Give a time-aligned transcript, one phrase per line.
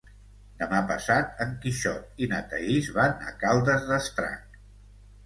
[0.59, 4.59] Demà passat en Quixot i na Thaís van a Caldes d'Estrac.